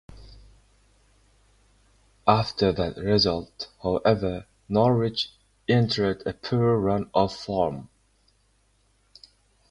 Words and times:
After 2.25 2.71
that 2.71 2.97
result, 2.97 3.69
however, 3.83 4.47
Norwich 4.67 5.29
entered 5.67 6.23
a 6.25 6.33
poor 6.33 6.75
run 6.79 7.11
of 7.13 7.35
form. 7.35 7.87